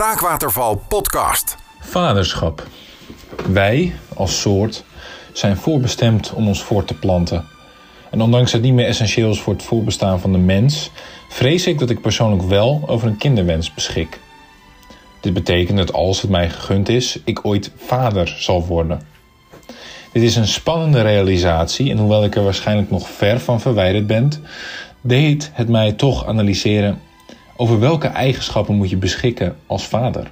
[0.00, 1.56] Spraakwaterval podcast.
[1.80, 2.66] Vaderschap.
[3.48, 4.84] Wij, als soort,
[5.32, 7.44] zijn voorbestemd om ons voort te planten.
[8.10, 10.90] En ondanks het niet meer essentieel is voor het voorbestaan van de mens,
[11.28, 14.20] vrees ik dat ik persoonlijk wel over een kinderwens beschik.
[15.20, 19.02] Dit betekent dat als het mij gegund is, ik ooit vader zal worden.
[20.12, 24.32] Dit is een spannende realisatie en hoewel ik er waarschijnlijk nog ver van verwijderd ben,
[25.00, 27.00] deed het mij toch analyseren
[27.60, 30.30] over welke eigenschappen moet je beschikken als vader.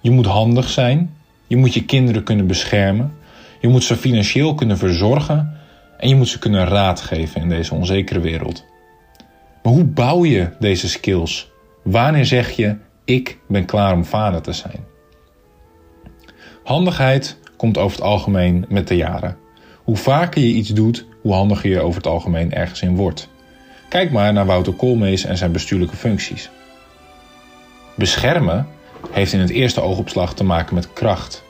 [0.00, 1.14] Je moet handig zijn,
[1.46, 3.12] je moet je kinderen kunnen beschermen,
[3.60, 5.56] je moet ze financieel kunnen verzorgen
[5.98, 8.64] en je moet ze kunnen raad geven in deze onzekere wereld.
[9.62, 11.50] Maar hoe bouw je deze skills?
[11.82, 14.84] Wanneer zeg je: ik ben klaar om vader te zijn?
[16.64, 19.36] Handigheid komt over het algemeen met de jaren.
[19.84, 23.28] Hoe vaker je iets doet, hoe handiger je over het algemeen ergens in wordt.
[23.90, 26.50] Kijk maar naar Wouter Koolmees en zijn bestuurlijke functies.
[27.94, 28.66] Beschermen
[29.10, 31.42] heeft in het eerste oogopslag te maken met kracht.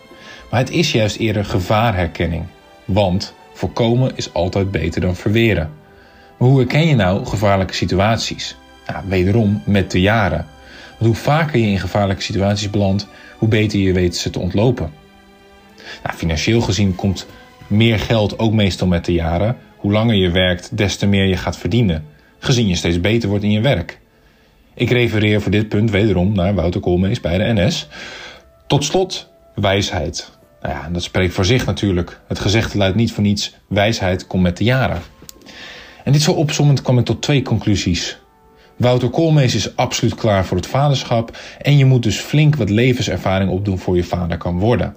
[0.51, 2.45] Maar het is juist eerder gevaarherkenning.
[2.85, 5.71] Want voorkomen is altijd beter dan verweren.
[6.37, 8.57] Maar hoe herken je nou gevaarlijke situaties?
[8.87, 10.47] Nou, wederom met de jaren.
[10.99, 13.07] Want hoe vaker je in gevaarlijke situaties belandt,
[13.39, 14.93] hoe beter je weet ze te ontlopen.
[16.03, 17.27] Nou, financieel gezien komt
[17.67, 19.57] meer geld ook meestal met de jaren.
[19.77, 22.05] Hoe langer je werkt, des te meer je gaat verdienen,
[22.41, 24.01] gezien je steeds beter wordt in je werk.
[24.75, 27.89] Ik refereer voor dit punt wederom naar Wouter Koolmees bij de NS.
[28.67, 30.31] Tot slot, wijsheid.
[30.63, 32.21] Nou ja, dat spreekt voor zich natuurlijk.
[32.29, 35.03] Het gezegde luidt niet voor niets: wijsheid komt met de jaren.
[36.05, 38.19] En dit zo opzommend kwam ik tot twee conclusies.
[38.77, 43.51] Wouter Koolmees is absoluut klaar voor het vaderschap en je moet dus flink wat levenservaring
[43.51, 44.97] opdoen voor je vader kan worden.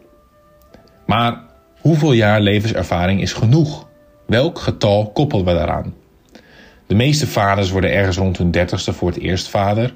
[1.06, 1.42] Maar
[1.80, 3.88] hoeveel jaar levenservaring is genoeg?
[4.28, 5.94] Welk getal koppelen we daaraan?
[6.88, 9.94] De meeste vaders worden ergens rond hun dertigste voor het eerst vader.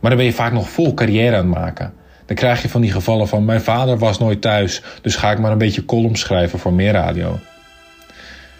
[0.00, 1.92] Maar dan ben je vaak nog vol carrière aan het maken.
[2.26, 5.38] Dan krijg je van die gevallen van mijn vader was nooit thuis, dus ga ik
[5.38, 7.38] maar een beetje columns schrijven voor meer radio.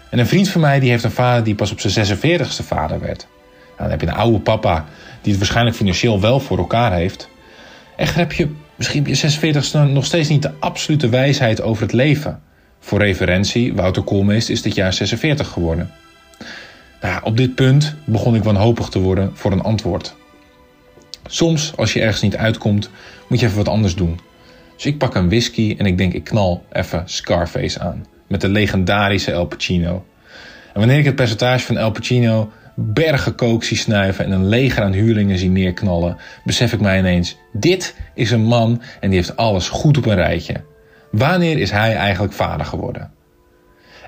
[0.09, 2.99] En een vriend van mij die heeft een vader die pas op zijn 46ste vader
[2.99, 3.27] werd.
[3.79, 4.85] Nou, dan heb je een oude papa
[5.21, 7.29] die het waarschijnlijk financieel wel voor elkaar heeft.
[7.95, 11.93] Echter heb je misschien op je 46ste nog steeds niet de absolute wijsheid over het
[11.93, 12.41] leven.
[12.79, 15.91] Voor referentie, Wouter Koolmeest is dit jaar 46 geworden.
[17.01, 20.15] Nou, op dit punt begon ik wanhopig te worden voor een antwoord.
[21.27, 22.89] Soms, als je ergens niet uitkomt,
[23.27, 24.19] moet je even wat anders doen.
[24.75, 28.05] Dus ik pak een whisky en ik denk ik knal even Scarface aan.
[28.27, 30.05] Met de legendarische El Pacino.
[30.73, 34.83] En wanneer ik het percentage van El Pacino bergen kook zie snuiven en een leger
[34.83, 39.35] aan huurlingen zie neerknallen, besef ik mij ineens: dit is een man en die heeft
[39.35, 40.63] alles goed op een rijtje.
[41.11, 43.11] Wanneer is hij eigenlijk vader geworden?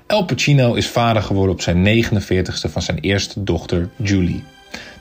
[0.07, 4.43] El Pacino is vader geworden op zijn 49ste van zijn eerste dochter Julie.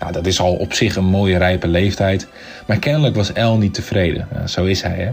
[0.00, 2.28] Nou, dat is al op zich een mooie rijpe leeftijd,
[2.66, 4.28] maar kennelijk was El niet tevreden.
[4.48, 5.12] Zo is hij, hè.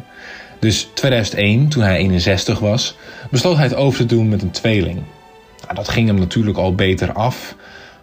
[0.60, 2.96] Dus 2001, toen hij 61 was,
[3.32, 5.04] besloot hij het over te doen met een tweeling.
[5.62, 7.56] Nou, dat ging hem natuurlijk al beter af,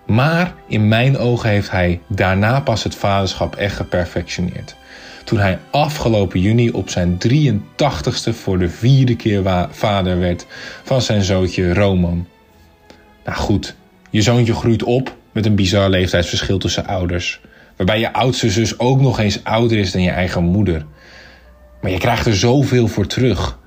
[0.06, 4.76] maar in mijn ogen heeft hij daarna pas het vaderschap echt geperfectioneerd.
[5.24, 10.46] Toen hij afgelopen juni op zijn 83ste voor de vierde keer vader werd
[10.82, 12.26] van zijn zoontje Roman.
[13.24, 13.74] Nou goed,
[14.10, 17.40] je zoontje groeit op met een bizar leeftijdsverschil tussen ouders.
[17.76, 20.86] Waarbij je oudste zus ook nog eens ouder is dan je eigen moeder.
[21.80, 23.58] Maar je krijgt er zoveel voor terug.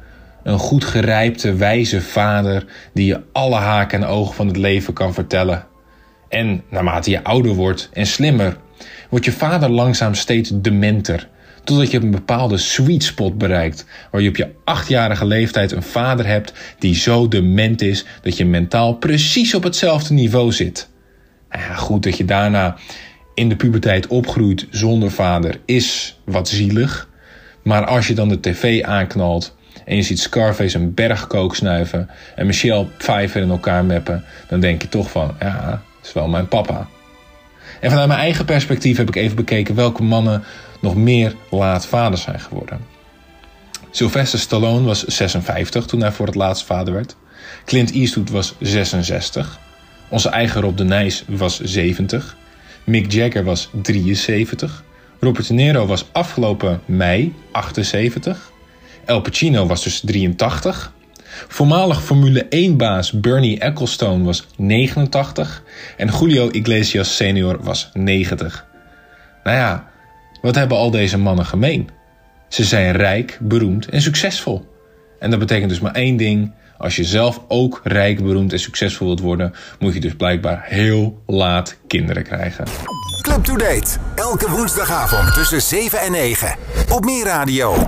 [0.43, 5.13] Een goed gerijpte, wijze vader die je alle haken en ogen van het leven kan
[5.13, 5.65] vertellen.
[6.29, 8.57] En naarmate je ouder wordt en slimmer,
[9.09, 11.27] wordt je vader langzaam steeds dementer.
[11.67, 16.25] Totdat je een bepaalde sweet spot bereikt, waar je op je achtjarige leeftijd een vader
[16.25, 20.89] hebt die zo dement is dat je mentaal precies op hetzelfde niveau zit.
[21.49, 22.75] Nou ja, goed dat je daarna
[23.33, 27.09] in de puberteit opgroeit zonder vader is wat zielig.
[27.63, 29.55] Maar als je dan de tv aanknalt
[29.85, 34.81] en je ziet Scarface een bergkook snuiven en Michelle Pfeiffer in elkaar meppen, dan denk
[34.81, 36.87] je toch van, ja, dat is wel mijn papa.
[37.79, 40.43] En vanuit mijn eigen perspectief heb ik even bekeken welke mannen
[40.81, 42.79] nog meer laat vader zijn geworden.
[43.91, 47.15] Sylvester Stallone was 56 toen hij voor het laatst vader werd.
[47.65, 49.59] Clint Eastwood was 66.
[50.09, 52.37] Onze eigen Rob de Nijs was 70.
[52.83, 54.83] Mick Jagger was 73.
[55.19, 58.51] Robert De Niro was afgelopen mei 78.
[59.05, 60.93] El Pacino was dus 83.
[61.47, 65.63] Voormalig Formule 1-baas Bernie Ecclestone was 89.
[65.97, 68.65] En Julio Iglesias senior was 90.
[69.43, 69.87] Nou ja,
[70.41, 71.89] wat hebben al deze mannen gemeen?
[72.47, 74.65] Ze zijn rijk, beroemd en succesvol.
[75.19, 79.07] En dat betekent dus maar één ding: Als je zelf ook rijk, beroemd en succesvol
[79.07, 82.65] wilt worden, moet je dus blijkbaar heel laat kinderen krijgen.
[83.21, 83.97] Club to Date.
[84.15, 86.55] Elke woensdagavond tussen 7 en 9.
[86.89, 87.87] Op Meer Radio.